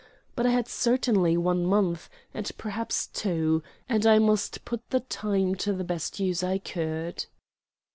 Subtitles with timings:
[0.35, 5.53] But I had certainly one month, and perhaps two; and I must put the time
[5.57, 7.27] to the best use I could.